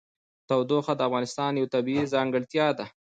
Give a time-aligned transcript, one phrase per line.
[0.49, 2.85] تودوخه د افغانستان یوه طبیعي ځانګړتیا ده.